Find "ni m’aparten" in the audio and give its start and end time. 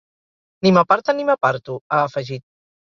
0.63-1.21